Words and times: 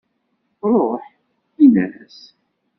Ruḥ, 0.71 1.05
in-as! 1.63 2.19